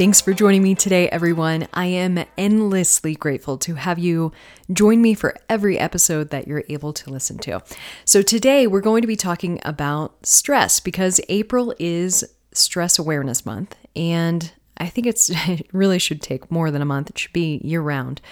Thanks 0.00 0.22
for 0.22 0.32
joining 0.32 0.62
me 0.62 0.74
today, 0.74 1.10
everyone. 1.10 1.68
I 1.74 1.84
am 1.84 2.24
endlessly 2.38 3.14
grateful 3.14 3.58
to 3.58 3.74
have 3.74 3.98
you 3.98 4.32
join 4.72 5.02
me 5.02 5.12
for 5.12 5.36
every 5.46 5.78
episode 5.78 6.30
that 6.30 6.48
you're 6.48 6.64
able 6.70 6.94
to 6.94 7.10
listen 7.10 7.36
to. 7.40 7.60
So, 8.06 8.22
today 8.22 8.66
we're 8.66 8.80
going 8.80 9.02
to 9.02 9.06
be 9.06 9.14
talking 9.14 9.60
about 9.62 10.24
stress 10.24 10.80
because 10.80 11.20
April 11.28 11.74
is 11.78 12.24
Stress 12.54 12.98
Awareness 12.98 13.44
Month, 13.44 13.76
and 13.94 14.50
I 14.78 14.86
think 14.86 15.06
it's 15.06 15.28
it 15.46 15.68
really 15.70 15.98
should 15.98 16.22
take 16.22 16.50
more 16.50 16.70
than 16.70 16.80
a 16.80 16.86
month. 16.86 17.10
It 17.10 17.18
should 17.18 17.34
be 17.34 17.60
year 17.62 17.82
round. 17.82 18.22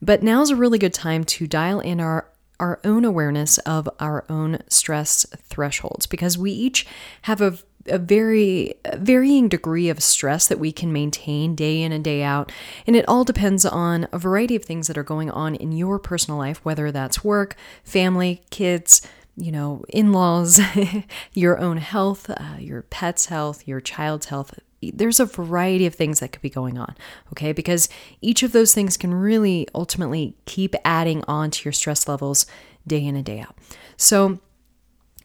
But 0.00 0.22
now's 0.22 0.50
a 0.50 0.56
really 0.56 0.78
good 0.78 0.94
time 0.94 1.24
to 1.24 1.48
dial 1.48 1.80
in 1.80 1.98
our 1.98 2.30
our 2.60 2.78
own 2.84 3.04
awareness 3.04 3.58
of 3.58 3.88
our 3.98 4.24
own 4.28 4.60
stress 4.68 5.26
thresholds 5.42 6.06
because 6.06 6.38
we 6.38 6.52
each 6.52 6.86
have 7.22 7.40
a 7.40 7.58
a 7.88 7.98
very 7.98 8.74
varying 8.96 9.48
degree 9.48 9.88
of 9.88 10.02
stress 10.02 10.46
that 10.48 10.58
we 10.58 10.72
can 10.72 10.92
maintain 10.92 11.54
day 11.54 11.82
in 11.82 11.92
and 11.92 12.04
day 12.04 12.22
out. 12.22 12.52
And 12.86 12.96
it 12.96 13.08
all 13.08 13.24
depends 13.24 13.64
on 13.64 14.08
a 14.12 14.18
variety 14.18 14.56
of 14.56 14.64
things 14.64 14.86
that 14.86 14.98
are 14.98 15.02
going 15.04 15.30
on 15.30 15.54
in 15.54 15.72
your 15.72 15.98
personal 15.98 16.38
life, 16.38 16.64
whether 16.64 16.90
that's 16.92 17.24
work, 17.24 17.56
family, 17.84 18.42
kids, 18.50 19.02
you 19.36 19.52
know, 19.52 19.84
in 19.88 20.12
laws, 20.12 20.60
your 21.34 21.58
own 21.58 21.76
health, 21.76 22.30
uh, 22.30 22.56
your 22.58 22.82
pet's 22.82 23.26
health, 23.26 23.66
your 23.68 23.80
child's 23.80 24.26
health. 24.26 24.58
There's 24.82 25.20
a 25.20 25.26
variety 25.26 25.86
of 25.86 25.94
things 25.94 26.20
that 26.20 26.32
could 26.32 26.42
be 26.42 26.50
going 26.50 26.78
on, 26.78 26.96
okay? 27.32 27.52
Because 27.52 27.88
each 28.20 28.42
of 28.42 28.52
those 28.52 28.74
things 28.74 28.96
can 28.96 29.12
really 29.12 29.66
ultimately 29.74 30.36
keep 30.46 30.74
adding 30.84 31.22
on 31.26 31.50
to 31.50 31.64
your 31.64 31.72
stress 31.72 32.08
levels 32.08 32.46
day 32.86 33.04
in 33.04 33.16
and 33.16 33.24
day 33.24 33.40
out. 33.40 33.56
So, 33.96 34.40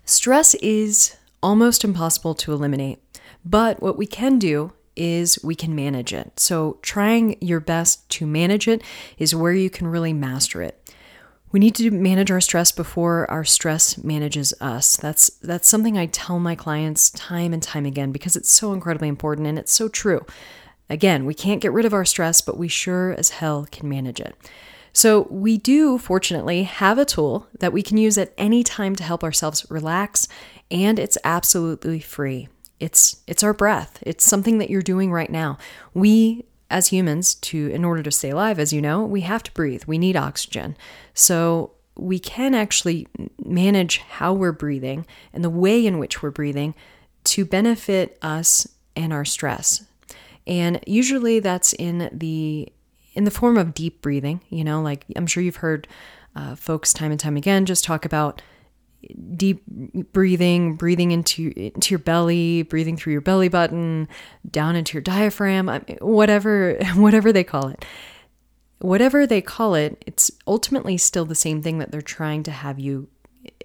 stress 0.05 0.55
is 0.55 1.16
almost 1.42 1.84
impossible 1.84 2.36
to 2.36 2.53
eliminate. 2.53 3.00
But 3.44 3.81
what 3.81 3.97
we 3.97 4.06
can 4.06 4.39
do 4.39 4.73
is 4.95 5.39
we 5.44 5.56
can 5.56 5.73
manage 5.75 6.14
it. 6.14 6.39
So, 6.39 6.78
trying 6.81 7.38
your 7.42 7.59
best 7.59 8.08
to 8.09 8.28
manage 8.28 8.67
it 8.67 8.84
is 9.17 9.34
where 9.34 9.53
you 9.53 9.69
can 9.69 9.88
really 9.88 10.14
master 10.14 10.62
it. 10.62 10.78
We 11.52 11.59
need 11.59 11.75
to 11.75 11.92
manage 11.92 12.31
our 12.31 12.42
stress 12.42 12.72
before 12.72 13.30
our 13.30 13.44
stress 13.44 13.97
manages 14.03 14.53
us. 14.62 14.97
That's 14.97 15.30
that's 15.42 15.67
something 15.67 15.97
I 15.97 16.06
tell 16.06 16.39
my 16.39 16.56
clients 16.56 17.09
time 17.09 17.53
and 17.53 17.62
time 17.62 17.86
again 17.86 18.12
because 18.12 18.36
it's 18.36 18.52
so 18.52 18.73
incredibly 18.73 19.08
important 19.08 19.47
and 19.47 19.59
it's 19.59 19.73
so 19.73 19.88
true. 19.88 20.25
Again, 20.89 21.25
we 21.25 21.34
can't 21.34 21.62
get 21.62 21.72
rid 21.72 21.86
of 21.86 21.94
our 21.94 22.06
stress, 22.06 22.42
but 22.42 22.58
we 22.58 22.67
sure 22.67 23.14
as 23.17 23.30
hell 23.30 23.66
can 23.72 23.88
manage 23.88 24.19
it. 24.19 24.36
So, 24.94 25.28
we 25.30 25.58
do 25.58 25.97
fortunately 25.97 26.64
have 26.64 26.97
a 26.97 27.06
tool 27.06 27.47
that 27.59 27.72
we 27.72 27.81
can 27.81 27.97
use 27.97 28.17
at 28.17 28.34
any 28.38 28.62
time 28.62 28.95
to 28.97 29.03
help 29.03 29.23
ourselves 29.23 29.66
relax 29.69 30.28
and 30.72 30.97
it's 30.97 31.17
absolutely 31.23 32.00
free. 32.00 32.47
It's 32.80 33.22
it's 33.27 33.44
our 33.44 33.53
breath. 33.53 34.00
It's 34.02 34.25
something 34.25 34.58
that 34.58 34.69
you're 34.69 34.81
doing 34.81 35.11
right 35.11 35.30
now. 35.30 35.58
We 35.94 36.45
as 36.72 36.88
humans 36.88 37.36
to 37.36 37.67
in 37.67 37.83
order 37.83 38.02
to 38.02 38.11
stay 38.11 38.30
alive 38.31 38.58
as 38.58 38.73
you 38.73 38.81
know, 38.81 39.05
we 39.05 39.22
have 39.22 39.44
to 39.44 39.52
breathe. 39.52 39.83
We 39.86 39.97
need 39.97 40.16
oxygen. 40.16 40.78
So 41.13 41.72
we 41.95 42.17
can 42.17 42.55
actually 42.55 43.08
manage 43.44 44.00
how 44.00 44.33
we're 44.33 44.53
breathing 44.53 45.05
and 45.33 45.44
the 45.44 45.50
way 45.50 45.86
in 45.86 46.00
which 46.00 46.23
we're 46.23 46.31
breathing 46.31 46.73
to 47.25 47.45
benefit 47.45 48.17
us 48.22 48.66
and 48.95 49.13
our 49.13 49.25
stress. 49.25 49.85
And 50.47 50.81
usually 50.88 51.39
that's 51.39 51.73
in 51.73 52.09
the 52.12 52.72
in 53.13 53.25
the 53.25 53.31
form 53.31 53.57
of 53.57 53.74
deep 53.74 54.01
breathing, 54.01 54.41
you 54.50 54.63
know, 54.63 54.81
like 54.81 55.06
I'm 55.16 55.28
sure 55.28 55.44
you've 55.44 55.57
heard 55.57 55.88
uh, 56.35 56.56
folks 56.56 56.94
time 56.94 57.12
and 57.12 57.19
time 57.19 57.35
again 57.35 57.66
just 57.66 57.84
talk 57.84 58.06
about 58.06 58.41
deep 59.35 59.63
breathing, 60.12 60.75
breathing 60.75 61.12
into 61.12 61.51
into 61.56 61.91
your 61.91 62.00
belly, 62.00 62.63
breathing 62.63 62.97
through 62.97 63.13
your 63.13 63.22
belly 63.22 63.50
button, 63.50 64.07
down 64.50 64.75
into 64.75 64.94
your 64.94 65.01
diaphragm, 65.01 65.67
whatever 66.01 66.78
whatever 66.95 67.31
they 67.31 67.44
call 67.44 67.67
it. 67.67 67.85
Whatever 68.79 69.28
they 69.28 69.41
call 69.41 69.75
it, 69.75 70.03
it's 70.07 70.31
ultimately 70.47 70.97
still 70.97 71.25
the 71.25 71.35
same 71.35 71.62
thing 71.62 71.78
that 71.78 71.91
they're 71.91 72.01
trying 72.01 72.41
to 72.44 72.51
have 72.51 72.79
you 72.79 73.09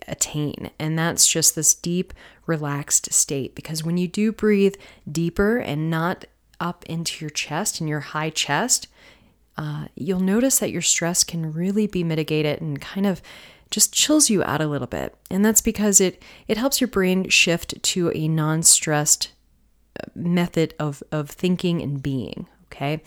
attain. 0.07 0.71
And 0.79 0.99
that's 0.99 1.27
just 1.27 1.55
this 1.55 1.75
deep, 1.75 2.13
relaxed 2.47 3.13
state. 3.13 3.55
Because 3.55 3.83
when 3.83 3.97
you 3.97 4.09
do 4.09 4.31
breathe 4.31 4.75
deeper 5.11 5.57
and 5.57 5.91
not 5.91 6.27
up 6.61 6.85
into 6.87 7.25
your 7.25 7.31
chest 7.31 7.81
and 7.81 7.89
your 7.89 8.01
high 8.01 8.31
chest, 8.31 8.89
uh, 9.57 9.87
you'll 9.95 10.21
notice 10.21 10.59
that 10.59 10.71
your 10.71 10.83
stress 10.83 11.25
can 11.25 11.53
really 11.53 11.87
be 11.87 12.05
mitigated 12.05 12.61
and 12.61 12.81
kind 12.81 13.07
of 13.07 13.23
just 13.71 13.93
chills 13.93 14.31
you 14.31 14.43
out 14.45 14.61
a 14.61 14.67
little 14.67 14.87
bit. 14.87 15.15
And 15.31 15.45
that's 15.45 15.61
because 15.61 16.01
it 16.01 16.23
it 16.49 16.57
helps 16.57 16.81
your 16.81 16.89
brain 16.89 17.29
shift 17.29 17.83
to 17.83 18.13
a 18.15 18.29
non-stressed 18.29 19.33
uh, 19.99 20.05
method 20.15 20.75
of 20.79 21.03
of 21.13 21.31
thinking 21.31 21.83
and 21.83 22.03
being, 22.03 22.47
okay? 22.67 23.03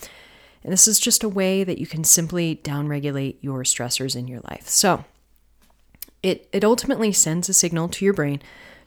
And 0.64 0.74
this 0.74 0.88
is 0.88 1.00
just 1.00 1.24
a 1.24 1.30
way 1.30 1.64
that 1.64 1.78
you 1.78 1.88
can 1.88 2.04
simply 2.04 2.58
downregulate 2.58 3.38
your 3.42 3.64
stressors 3.64 4.16
in 4.16 4.28
your 4.28 4.42
life. 4.42 4.68
So, 4.68 5.06
it 6.22 6.50
it 6.52 6.64
ultimately 6.64 7.12
sends 7.12 7.48
a 7.50 7.54
signal 7.54 7.88
to 7.90 8.06
your 8.06 8.14
brain 8.14 8.42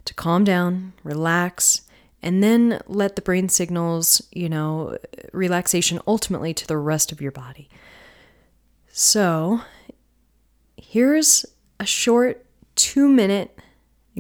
to 0.05 0.15
calm 0.15 0.45
down, 0.45 0.93
relax, 1.03 1.83
and 2.23 2.43
then 2.43 2.81
let 2.87 3.17
the 3.17 3.23
brain 3.23 3.49
signals, 3.49 4.23
you 4.31 4.49
know, 4.49 4.97
relaxation 5.33 6.01
ultimately 6.07 6.53
to 6.55 6.67
the 6.67 6.77
rest 6.77 7.13
of 7.13 7.21
your 7.21 7.33
body. 7.33 7.69
So, 8.89 9.63
here's 10.77 11.47
a 11.83 11.87
short 11.87 12.47
two 12.77 13.09
minute 13.09 13.59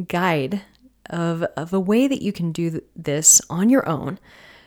guide 0.09 0.63
of, 1.09 1.45
of 1.57 1.73
a 1.73 1.79
way 1.79 2.09
that 2.09 2.21
you 2.21 2.33
can 2.33 2.51
do 2.51 2.83
this 2.97 3.41
on 3.49 3.71
your 3.71 3.89
own. 3.89 4.19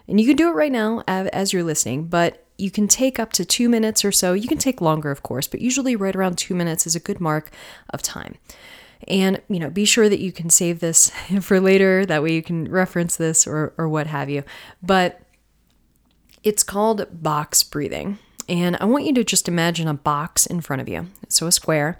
And 0.07 0.19
you 0.19 0.25
can 0.25 0.37
do 0.37 0.47
it 0.47 0.53
right 0.53 0.71
now 0.71 1.03
as 1.07 1.51
you're 1.51 1.63
listening, 1.63 2.07
but 2.07 2.45
you 2.57 2.71
can 2.71 2.87
take 2.87 3.19
up 3.19 3.33
to 3.33 3.43
two 3.43 3.67
minutes 3.67 4.05
or 4.05 4.13
so. 4.13 4.31
You 4.31 4.47
can 4.47 4.57
take 4.57 4.79
longer, 4.79 5.11
of 5.11 5.23
course, 5.23 5.45
but 5.45 5.59
usually 5.59 5.97
right 5.97 6.15
around 6.15 6.37
two 6.37 6.55
minutes 6.55 6.87
is 6.87 6.95
a 6.95 7.01
good 7.01 7.19
mark 7.19 7.51
of 7.89 8.01
time. 8.01 8.35
And, 9.09 9.41
you 9.49 9.59
know, 9.59 9.69
be 9.69 9.83
sure 9.83 10.07
that 10.07 10.19
you 10.19 10.31
can 10.31 10.49
save 10.49 10.79
this 10.79 11.09
for 11.41 11.59
later. 11.59 12.05
That 12.05 12.23
way 12.23 12.33
you 12.33 12.43
can 12.43 12.71
reference 12.71 13.17
this 13.17 13.45
or, 13.45 13.73
or 13.77 13.89
what 13.89 14.07
have 14.07 14.29
you. 14.29 14.43
But 14.81 15.19
it's 16.43 16.63
called 16.63 17.07
box 17.11 17.61
breathing. 17.61 18.19
And 18.47 18.77
I 18.79 18.85
want 18.85 19.03
you 19.03 19.13
to 19.15 19.23
just 19.25 19.49
imagine 19.49 19.89
a 19.89 19.93
box 19.93 20.45
in 20.45 20.61
front 20.61 20.81
of 20.81 20.87
you. 20.87 21.07
So 21.27 21.47
a 21.47 21.51
square 21.51 21.99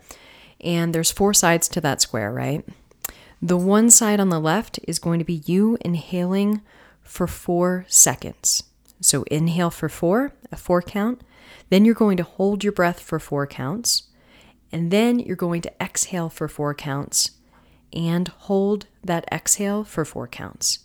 and 0.62 0.94
there's 0.94 1.12
four 1.12 1.34
sides 1.34 1.68
to 1.70 1.82
that 1.82 2.02
square, 2.02 2.32
right? 2.32 2.66
The 3.42 3.58
one 3.58 3.90
side 3.90 4.20
on 4.20 4.30
the 4.30 4.40
left 4.40 4.80
is 4.88 5.00
going 5.00 5.20
to 5.20 5.26
be 5.26 5.44
you 5.46 5.78
inhaling 5.82 6.62
for 7.04 7.28
four 7.28 7.86
seconds. 7.88 8.64
So 9.02 9.24
inhale 9.24 9.70
for 9.70 9.90
four, 9.90 10.34
a 10.52 10.56
four 10.56 10.82
count. 10.82 11.22
Then 11.70 11.86
you're 11.86 11.94
going 11.94 12.18
to 12.18 12.24
hold 12.24 12.64
your 12.64 12.74
breath 12.74 13.00
for 13.00 13.20
four 13.20 13.46
counts. 13.46 14.04
And 14.72 14.90
then 14.90 15.20
you're 15.20 15.36
going 15.36 15.62
to 15.62 15.74
exhale 15.82 16.30
for 16.30 16.48
four 16.48 16.74
counts 16.74 17.32
and 17.96 18.28
hold 18.28 18.88
that 19.04 19.26
exhale 19.32 19.84
for 19.84 20.06
four 20.06 20.28
counts. 20.28 20.80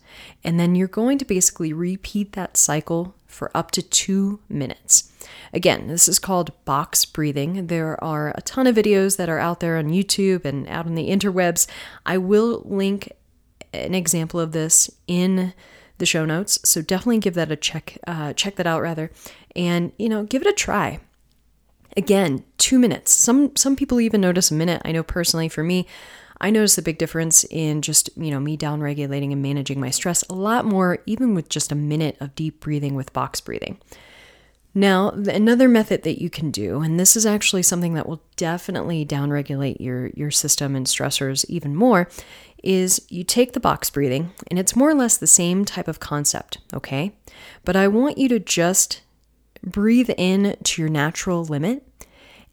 And 0.44 0.58
then 0.58 0.74
you're 0.74 0.88
going 0.88 1.18
to 1.18 1.24
basically 1.24 1.72
repeat 1.72 2.32
that 2.32 2.56
cycle 2.56 3.14
for 3.26 3.50
up 3.56 3.70
to 3.72 3.82
two 3.82 4.40
minutes. 4.48 5.12
Again, 5.52 5.86
this 5.86 6.08
is 6.08 6.18
called 6.18 6.52
box 6.64 7.04
breathing. 7.04 7.68
There 7.68 8.02
are 8.02 8.32
a 8.36 8.42
ton 8.42 8.66
of 8.66 8.76
videos 8.76 9.16
that 9.16 9.28
are 9.28 9.38
out 9.38 9.60
there 9.60 9.76
on 9.76 9.88
YouTube 9.88 10.44
and 10.44 10.68
out 10.68 10.86
on 10.86 10.94
the 10.94 11.08
interwebs. 11.08 11.66
I 12.04 12.18
will 12.18 12.62
link 12.64 13.12
an 13.72 13.94
example 13.94 14.40
of 14.40 14.52
this 14.52 14.90
in 15.06 15.54
the 15.98 16.06
show 16.06 16.24
notes, 16.24 16.58
so 16.64 16.82
definitely 16.82 17.18
give 17.18 17.34
that 17.34 17.52
a 17.52 17.56
check. 17.56 17.98
Uh, 18.06 18.32
check 18.32 18.56
that 18.56 18.66
out 18.66 18.80
rather, 18.80 19.10
and 19.54 19.92
you 19.98 20.08
know, 20.08 20.24
give 20.24 20.42
it 20.42 20.48
a 20.48 20.52
try. 20.52 20.98
Again, 21.96 22.44
two 22.58 22.78
minutes. 22.78 23.12
Some 23.12 23.54
some 23.56 23.76
people 23.76 24.00
even 24.00 24.20
notice 24.20 24.50
a 24.50 24.54
minute. 24.54 24.82
I 24.84 24.92
know 24.92 25.02
personally, 25.02 25.48
for 25.48 25.62
me, 25.62 25.86
I 26.40 26.50
notice 26.50 26.78
a 26.78 26.82
big 26.82 26.98
difference 26.98 27.44
in 27.44 27.82
just, 27.82 28.10
you 28.16 28.30
know, 28.30 28.40
me 28.40 28.56
down 28.56 28.80
regulating 28.80 29.32
and 29.32 29.42
managing 29.42 29.80
my 29.80 29.90
stress 29.90 30.22
a 30.30 30.34
lot 30.34 30.64
more, 30.64 30.98
even 31.06 31.34
with 31.34 31.48
just 31.48 31.70
a 31.70 31.76
minute 31.76 32.16
of 32.20 32.34
deep 32.34 32.60
breathing 32.60 32.94
with 32.94 33.12
box 33.12 33.40
breathing. 33.40 33.78
Now, 34.72 35.10
another 35.10 35.68
method 35.68 36.04
that 36.04 36.22
you 36.22 36.30
can 36.30 36.50
do, 36.52 36.80
and 36.80 36.98
this 36.98 37.16
is 37.16 37.26
actually 37.26 37.64
something 37.64 37.94
that 37.94 38.08
will 38.08 38.22
definitely 38.36 39.04
downregulate 39.04 39.80
your, 39.80 40.08
your 40.08 40.30
system 40.30 40.76
and 40.76 40.86
stressors 40.86 41.44
even 41.48 41.74
more, 41.74 42.08
is 42.62 43.04
you 43.08 43.24
take 43.24 43.52
the 43.52 43.60
box 43.60 43.90
breathing, 43.90 44.30
and 44.48 44.58
it's 44.58 44.76
more 44.76 44.90
or 44.90 44.94
less 44.94 45.16
the 45.16 45.26
same 45.26 45.64
type 45.64 45.88
of 45.88 45.98
concept, 45.98 46.58
okay? 46.72 47.12
But 47.64 47.74
I 47.74 47.88
want 47.88 48.16
you 48.16 48.28
to 48.28 48.38
just 48.38 49.02
breathe 49.62 50.10
in 50.16 50.56
to 50.62 50.82
your 50.82 50.88
natural 50.88 51.44
limit 51.44 51.84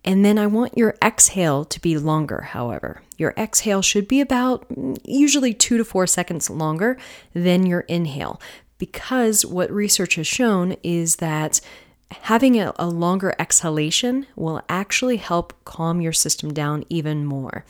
and 0.04 0.24
then 0.24 0.38
I 0.38 0.48
want 0.48 0.78
your 0.78 0.95
exhale 1.04 1.66
to 1.66 1.81
be 1.81 1.98
longer, 1.98 2.42
however. 2.42 3.01
Your 3.18 3.34
exhale 3.38 3.81
should 3.81 4.08
be 4.08 4.22
about 4.22 4.68
mm, 4.69 4.98
usually 5.04 5.54
two 5.54 5.78
to 5.78 5.86
four 5.86 6.08
seconds 6.08 6.50
longer 6.50 6.98
than 7.34 7.66
your 7.66 7.81
inhale. 7.81 8.40
Because 8.78 9.46
what 9.46 9.72
research 9.72 10.16
has 10.16 10.28
shown 10.28 10.75
is 10.84 11.18
that 11.18 11.60
having 12.12 12.60
a, 12.60 12.74
a 12.78 12.88
longer 12.88 13.36
exhalation 13.40 14.28
will 14.36 14.62
actually 14.69 15.18
help 15.18 15.54
calm 15.66 16.00
your 16.00 16.14
system 16.14 16.54
down 16.54 16.84
even 16.90 17.25
more. 17.25 17.66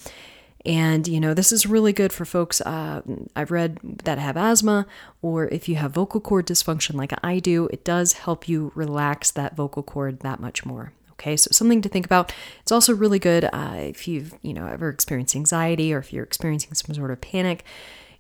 And, 0.66 1.08
you 1.08 1.22
know, 1.22 1.34
this 1.34 1.54
is 1.54 1.66
really 1.66 1.94
good 1.94 2.12
for 2.12 2.26
folks 2.26 2.60
uh, 2.60 3.02
I've 3.38 3.52
read 3.52 3.80
that 4.04 4.18
have 4.18 4.36
asthma, 4.36 4.86
or 5.22 5.48
if 5.48 5.70
you 5.70 5.76
have 5.76 5.92
vocal 5.92 6.20
cord 6.20 6.46
dysfunction 6.46 6.96
like 6.96 7.14
I 7.24 7.40
do, 7.40 7.70
it 7.72 7.86
does 7.86 8.14
help 8.14 8.50
you 8.50 8.74
relax 8.76 9.32
that 9.32 9.56
vocal 9.56 9.82
cord 9.82 10.20
that 10.22 10.42
much 10.42 10.66
more. 10.66 10.92
Okay, 11.20 11.36
so 11.36 11.50
something 11.52 11.82
to 11.82 11.90
think 11.90 12.06
about. 12.06 12.32
It's 12.62 12.72
also 12.72 12.94
really 12.94 13.18
good 13.18 13.46
uh, 13.46 13.76
if 13.78 14.08
you've, 14.08 14.36
you 14.44 14.54
know, 14.54 14.68
ever 14.68 14.90
experienced 14.90 15.36
anxiety 15.36 15.92
or 15.94 15.98
if 15.98 16.14
you're 16.14 16.24
experiencing 16.24 16.74
some 16.74 16.94
sort 16.94 17.10
of 17.10 17.22
panic. 17.22 17.64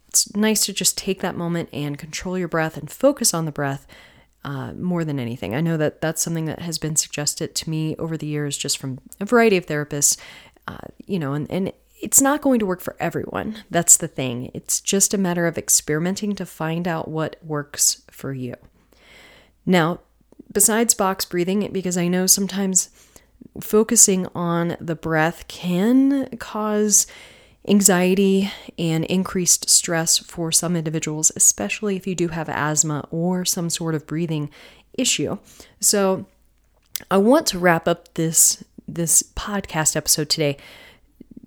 It's 0.07 0.35
nice 0.35 0.65
to 0.65 0.73
just 0.73 0.97
take 0.97 1.21
that 1.21 1.35
moment 1.35 1.69
and 1.71 1.97
control 1.97 2.37
your 2.37 2.47
breath 2.47 2.75
and 2.75 2.89
focus 2.89 3.33
on 3.33 3.45
the 3.45 3.51
breath 3.51 3.85
uh, 4.43 4.73
more 4.73 5.03
than 5.03 5.19
anything. 5.19 5.53
I 5.53 5.61
know 5.61 5.77
that 5.77 6.01
that's 6.01 6.21
something 6.21 6.45
that 6.45 6.59
has 6.59 6.77
been 6.77 6.95
suggested 6.95 7.53
to 7.55 7.69
me 7.69 7.95
over 7.97 8.17
the 8.17 8.25
years 8.25 8.57
just 8.57 8.77
from 8.77 8.99
a 9.19 9.25
variety 9.25 9.57
of 9.57 9.65
therapists, 9.65 10.17
uh, 10.67 10.77
you 11.05 11.19
know, 11.19 11.33
and, 11.33 11.51
and 11.51 11.73
it's 12.01 12.21
not 12.21 12.41
going 12.41 12.59
to 12.59 12.65
work 12.65 12.81
for 12.81 12.95
everyone. 12.99 13.63
That's 13.69 13.97
the 13.97 14.07
thing. 14.07 14.49
It's 14.53 14.79
just 14.79 15.13
a 15.13 15.17
matter 15.17 15.45
of 15.47 15.57
experimenting 15.57 16.35
to 16.35 16.45
find 16.45 16.87
out 16.87 17.09
what 17.09 17.35
works 17.43 18.03
for 18.09 18.33
you. 18.33 18.55
Now, 19.65 19.99
besides 20.57 20.95
box 20.95 21.23
breathing, 21.23 21.69
because 21.71 21.99
I 21.99 22.07
know 22.07 22.25
sometimes 22.25 22.89
focusing 23.61 24.25
on 24.33 24.75
the 24.81 24.95
breath 24.95 25.47
can 25.47 26.35
cause 26.39 27.05
anxiety 27.67 28.51
and 28.75 29.05
increased 29.05 29.69
stress 29.69 30.17
for 30.17 30.51
some 30.51 30.75
individuals, 30.75 31.31
especially 31.35 31.95
if 31.95 32.07
you 32.07 32.15
do 32.15 32.29
have 32.29 32.49
asthma 32.49 33.07
or 33.11 33.45
some 33.45 33.69
sort 33.69 33.93
of 33.93 34.07
breathing 34.07 34.49
issue. 34.97 35.37
So, 35.79 36.25
I 37.11 37.17
want 37.17 37.45
to 37.47 37.59
wrap 37.59 37.87
up 37.87 38.15
this 38.15 38.63
this 38.87 39.21
podcast 39.21 39.95
episode 39.95 40.27
today 40.27 40.57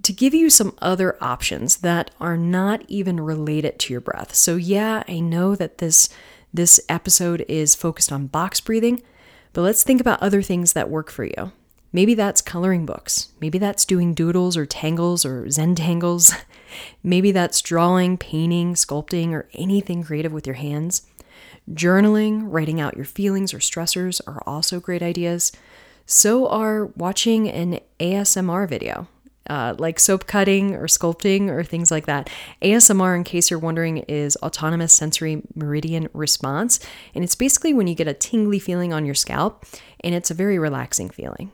to 0.04 0.12
give 0.12 0.34
you 0.34 0.48
some 0.48 0.72
other 0.80 1.16
options 1.20 1.78
that 1.78 2.12
are 2.20 2.36
not 2.36 2.84
even 2.86 3.18
related 3.18 3.80
to 3.80 3.92
your 3.92 4.00
breath. 4.00 4.36
So 4.36 4.54
yeah, 4.54 5.02
I 5.08 5.18
know 5.18 5.56
that 5.56 5.78
this 5.78 6.10
this 6.52 6.80
episode 6.88 7.44
is 7.48 7.74
focused 7.74 8.12
on 8.12 8.26
box 8.26 8.60
breathing, 8.60 9.02
but 9.52 9.62
let's 9.62 9.82
think 9.82 10.00
about 10.00 10.22
other 10.22 10.42
things 10.42 10.72
that 10.72 10.90
work 10.90 11.10
for 11.10 11.24
you. 11.24 11.52
Maybe 11.92 12.14
that's 12.14 12.40
coloring 12.40 12.86
books. 12.86 13.30
Maybe 13.40 13.58
that's 13.58 13.84
doing 13.84 14.14
doodles 14.14 14.56
or 14.56 14.64
tangles 14.64 15.24
or 15.24 15.44
Zentangles. 15.46 16.40
Maybe 17.02 17.32
that's 17.32 17.60
drawing, 17.60 18.16
painting, 18.16 18.74
sculpting, 18.74 19.32
or 19.32 19.48
anything 19.54 20.04
creative 20.04 20.32
with 20.32 20.46
your 20.46 20.54
hands. 20.54 21.02
Journaling, 21.68 22.42
writing 22.44 22.80
out 22.80 22.96
your 22.96 23.04
feelings 23.04 23.52
or 23.52 23.58
stressors 23.58 24.20
are 24.26 24.42
also 24.46 24.78
great 24.78 25.02
ideas. 25.02 25.50
So 26.06 26.46
are 26.48 26.86
watching 26.86 27.48
an 27.48 27.80
ASMR 27.98 28.68
video 28.68 29.08
uh, 29.50 29.74
like 29.78 29.98
soap 29.98 30.28
cutting 30.28 30.76
or 30.76 30.86
sculpting 30.86 31.50
or 31.50 31.64
things 31.64 31.90
like 31.90 32.06
that. 32.06 32.30
ASMR, 32.62 33.16
in 33.16 33.24
case 33.24 33.50
you're 33.50 33.58
wondering, 33.58 33.98
is 33.98 34.36
autonomous 34.36 34.92
sensory 34.92 35.42
meridian 35.56 36.08
response. 36.12 36.78
And 37.16 37.24
it's 37.24 37.34
basically 37.34 37.74
when 37.74 37.88
you 37.88 37.96
get 37.96 38.06
a 38.06 38.14
tingly 38.14 38.60
feeling 38.60 38.92
on 38.92 39.04
your 39.04 39.16
scalp, 39.16 39.66
and 40.04 40.14
it's 40.14 40.30
a 40.30 40.34
very 40.34 40.56
relaxing 40.56 41.10
feeling. 41.10 41.50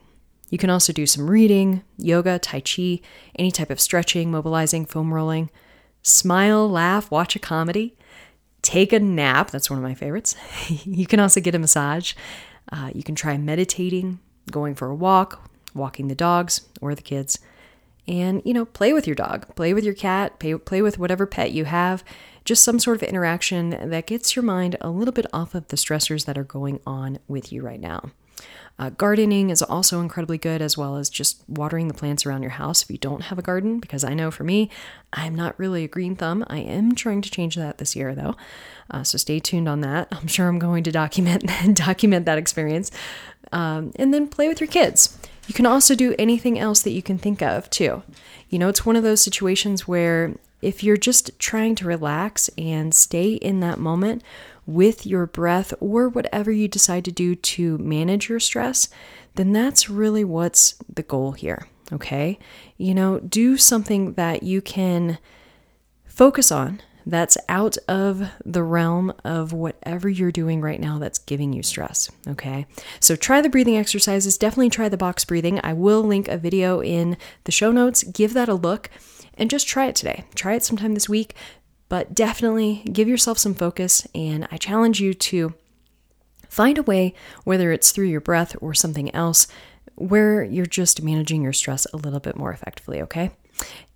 You 0.51 0.59
can 0.59 0.69
also 0.69 0.93
do 0.93 1.07
some 1.07 1.29
reading, 1.29 1.83
yoga, 1.97 2.37
Tai 2.37 2.61
Chi, 2.61 3.01
any 3.35 3.49
type 3.49 3.71
of 3.71 3.79
stretching, 3.79 4.29
mobilizing, 4.29 4.85
foam 4.85 5.11
rolling. 5.11 5.49
Smile, 6.03 6.69
laugh, 6.69 7.09
watch 7.09 7.35
a 7.35 7.39
comedy, 7.39 7.97
take 8.61 8.93
a 8.93 8.99
nap. 8.99 9.49
That's 9.49 9.71
one 9.71 9.79
of 9.79 9.83
my 9.83 9.95
favorites. 9.95 10.35
you 10.85 11.07
can 11.07 11.19
also 11.19 11.41
get 11.41 11.55
a 11.55 11.59
massage. 11.59 12.13
Uh, 12.71 12.91
you 12.93 13.01
can 13.01 13.15
try 13.15 13.35
meditating, 13.37 14.19
going 14.51 14.75
for 14.75 14.87
a 14.87 14.95
walk, 14.95 15.49
walking 15.73 16.09
the 16.09 16.15
dogs 16.15 16.61
or 16.79 16.93
the 16.93 17.01
kids 17.01 17.39
and 18.07 18.41
you 18.45 18.53
know 18.53 18.65
play 18.65 18.93
with 18.93 19.07
your 19.07 19.15
dog 19.15 19.53
play 19.55 19.73
with 19.73 19.83
your 19.83 19.93
cat 19.93 20.39
play, 20.39 20.53
play 20.55 20.81
with 20.81 20.97
whatever 20.97 21.25
pet 21.25 21.51
you 21.51 21.65
have 21.65 22.03
just 22.45 22.63
some 22.63 22.79
sort 22.79 22.95
of 22.95 23.03
interaction 23.03 23.89
that 23.89 24.07
gets 24.07 24.35
your 24.35 24.43
mind 24.43 24.77
a 24.79 24.89
little 24.89 25.11
bit 25.11 25.25
off 25.33 25.53
of 25.53 25.67
the 25.67 25.75
stressors 25.75 26.25
that 26.25 26.37
are 26.37 26.43
going 26.43 26.79
on 26.85 27.19
with 27.27 27.51
you 27.51 27.61
right 27.61 27.81
now 27.81 28.11
uh, 28.79 28.91
gardening 28.91 29.49
is 29.49 29.63
also 29.63 30.01
incredibly 30.01 30.37
good, 30.37 30.61
as 30.61 30.77
well 30.77 30.97
as 30.97 31.09
just 31.09 31.43
watering 31.47 31.87
the 31.87 31.93
plants 31.93 32.25
around 32.25 32.43
your 32.43 32.51
house 32.51 32.83
if 32.83 32.91
you 32.91 32.97
don't 32.97 33.23
have 33.23 33.39
a 33.39 33.41
garden. 33.41 33.79
Because 33.79 34.03
I 34.03 34.13
know 34.13 34.29
for 34.29 34.43
me, 34.43 34.69
I'm 35.11 35.33
not 35.33 35.57
really 35.57 35.83
a 35.83 35.87
green 35.87 36.15
thumb. 36.15 36.45
I 36.47 36.59
am 36.59 36.93
trying 36.93 37.21
to 37.23 37.31
change 37.31 37.55
that 37.55 37.79
this 37.79 37.95
year, 37.95 38.13
though. 38.13 38.35
Uh, 38.91 39.03
so 39.03 39.17
stay 39.17 39.39
tuned 39.39 39.67
on 39.67 39.81
that. 39.81 40.07
I'm 40.11 40.27
sure 40.27 40.47
I'm 40.47 40.59
going 40.59 40.83
to 40.83 40.91
document 40.91 41.49
document 41.73 42.25
that 42.27 42.37
experience, 42.37 42.91
um, 43.51 43.91
and 43.95 44.13
then 44.13 44.27
play 44.27 44.47
with 44.47 44.61
your 44.61 44.67
kids. 44.67 45.17
You 45.47 45.53
can 45.53 45.65
also 45.65 45.95
do 45.95 46.13
anything 46.19 46.59
else 46.59 46.81
that 46.83 46.91
you 46.91 47.01
can 47.01 47.17
think 47.17 47.41
of, 47.41 47.69
too. 47.69 48.03
You 48.49 48.59
know, 48.59 48.69
it's 48.69 48.85
one 48.85 48.95
of 48.95 49.03
those 49.03 49.21
situations 49.21 49.87
where 49.87 50.35
if 50.61 50.83
you're 50.83 50.97
just 50.97 51.37
trying 51.39 51.75
to 51.75 51.87
relax 51.87 52.49
and 52.57 52.93
stay 52.93 53.33
in 53.33 53.59
that 53.61 53.79
moment 53.79 54.23
with 54.65 55.05
your 55.05 55.25
breath 55.25 55.73
or 55.79 56.09
whatever 56.09 56.51
you 56.51 56.67
decide 56.67 57.05
to 57.05 57.11
do 57.11 57.35
to 57.35 57.77
manage 57.77 58.27
your 58.29 58.39
stress, 58.39 58.89
then 59.35 59.53
that's 59.53 59.89
really 59.89 60.23
what's 60.23 60.75
the 60.93 61.03
goal 61.03 61.31
here. 61.31 61.67
Okay. 61.93 62.37
You 62.75 62.93
know, 62.93 63.19
do 63.19 63.55
something 63.55 64.13
that 64.13 64.43
you 64.43 64.61
can 64.61 65.19
focus 66.05 66.51
on 66.51 66.81
that's 67.07 67.37
out 67.47 67.77
of 67.87 68.29
the 68.43 68.63
realm 68.63 69.13
of 69.23 69.53
whatever 69.53 70.09
you're 70.09 70.31
doing 70.31 70.59
right 70.59 70.79
now 70.79 70.99
that's 70.99 71.19
giving 71.19 71.53
you 71.53 71.63
stress. 71.63 72.11
Okay. 72.27 72.65
So 72.99 73.15
try 73.15 73.41
the 73.41 73.49
breathing 73.49 73.77
exercises. 73.77 74.37
Definitely 74.37 74.69
try 74.69 74.89
the 74.89 74.97
box 74.97 75.23
breathing. 75.23 75.61
I 75.63 75.71
will 75.71 76.03
link 76.03 76.27
a 76.27 76.37
video 76.37 76.81
in 76.81 77.15
the 77.45 77.51
show 77.51 77.71
notes. 77.71 78.03
Give 78.03 78.33
that 78.33 78.49
a 78.49 78.53
look 78.53 78.89
and 79.35 79.49
just 79.49 79.67
try 79.67 79.85
it 79.85 79.95
today. 79.95 80.25
Try 80.35 80.55
it 80.55 80.63
sometime 80.63 80.95
this 80.95 81.07
week, 81.07 81.33
but 81.87 82.13
definitely 82.13 82.83
give 82.91 83.07
yourself 83.07 83.37
some 83.37 83.55
focus. 83.55 84.05
And 84.13 84.45
I 84.51 84.57
challenge 84.57 84.99
you 84.99 85.13
to 85.13 85.53
find 86.49 86.77
a 86.77 86.83
way, 86.83 87.13
whether 87.45 87.71
it's 87.71 87.91
through 87.91 88.07
your 88.07 88.21
breath 88.21 88.53
or 88.59 88.73
something 88.73 89.15
else, 89.15 89.47
where 89.95 90.43
you're 90.43 90.65
just 90.65 91.01
managing 91.01 91.41
your 91.41 91.53
stress 91.53 91.87
a 91.93 91.97
little 91.97 92.19
bit 92.19 92.35
more 92.35 92.51
effectively. 92.51 93.01
Okay. 93.01 93.31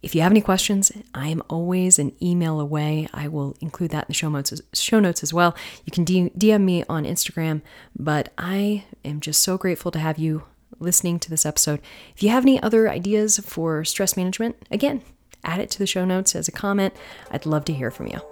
If 0.02 0.16
you 0.16 0.22
have 0.22 0.32
any 0.32 0.42
questions, 0.42 0.92
I 1.14 1.28
am 1.28 1.44
always 1.50 2.00
an 2.00 2.14
email 2.22 2.60
away. 2.60 3.08
I 3.14 3.28
will 3.28 3.56
include 3.62 3.92
that 3.92 4.06
in 4.06 4.08
the 4.08 4.14
show 4.14 4.30
notes, 4.30 4.62
show 4.74 5.00
notes 5.00 5.24
as 5.24 5.34
well. 5.34 5.56
You 5.86 5.92
can 5.92 6.06
DM 6.06 6.62
me 6.62 6.84
on 6.90 7.04
Instagram, 7.06 7.62
but 7.98 8.34
I 8.38 8.86
am 9.06 9.20
just 9.20 9.42
so 9.42 9.58
grateful 9.58 9.92
to 9.92 10.00
have 10.00 10.18
you 10.18 10.44
listening 10.80 11.20
to 11.20 11.30
this 11.30 11.46
episode. 11.46 11.82
If 12.16 12.24
you 12.24 12.30
have 12.30 12.44
any 12.44 12.62
other 12.62 12.90
ideas 12.90 13.40
for 13.40 13.86
stress 13.86 14.18
management, 14.18 14.56
again, 14.72 15.02
add 15.44 15.60
it 15.60 15.70
to 15.72 15.80
the 15.80 15.88
show 15.88 16.06
notes 16.06 16.36
as 16.36 16.48
a 16.48 16.52
comment. 16.52 16.96
I'd 17.30 17.46
love 17.46 17.66
to 17.66 17.74
hear 17.74 17.92
from 17.92 18.08
you. 18.08 18.31